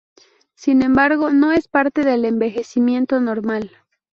Sin 0.55 0.81
embargo, 0.81 1.29
no 1.29 1.51
es 1.51 1.67
parte 1.67 2.03
del 2.03 2.25
envejecimiento 2.25 3.19
normal. 3.19 3.69